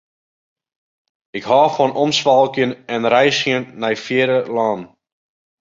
Ik 1.37 1.43
hâld 1.49 1.73
fan 1.75 1.95
omswalkjen 2.03 2.71
en 2.93 3.01
reizgjen 3.13 3.63
nei 3.81 3.95
fiere 4.05 4.37
lannen. 4.55 4.83